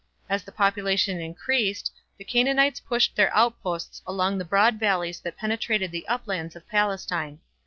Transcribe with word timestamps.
As 0.27 0.41
the 0.43 0.51
population 0.51 1.21
increased, 1.21 1.91
the 2.17 2.23
Canaanites 2.23 2.79
pushed 2.79 3.15
their 3.15 3.31
outposts 3.35 4.01
along 4.07 4.39
the 4.39 4.43
broad 4.43 4.79
valleys 4.79 5.19
that 5.19 5.37
penetrated 5.37 5.91
the 5.91 6.07
uplands 6.07 6.55
of 6.55 6.67
Palestine. 6.67 7.39